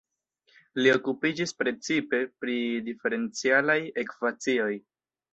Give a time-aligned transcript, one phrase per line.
[0.77, 2.55] Li okupiĝis precipe pri
[2.87, 4.71] diferencialaj ekvacioj.